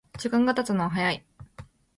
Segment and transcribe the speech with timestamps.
[0.17, 1.23] 時間がたつのは早い